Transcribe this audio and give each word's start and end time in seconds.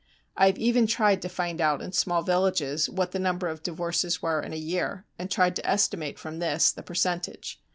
I 0.35 0.47
have 0.47 0.57
even 0.57 0.87
tried 0.87 1.21
to 1.21 1.29
find 1.29 1.61
out 1.61 1.79
in 1.79 1.91
small 1.91 2.23
villages 2.23 2.89
what 2.89 3.11
the 3.11 3.19
number 3.19 3.47
of 3.47 3.61
divorces 3.61 4.19
were 4.19 4.41
in 4.41 4.51
a 4.51 4.55
year, 4.57 5.05
and 5.19 5.29
tried 5.29 5.55
to 5.57 5.69
estimate 5.69 6.17
from 6.17 6.39
this 6.39 6.71
the 6.71 6.81
percentage. 6.81 7.61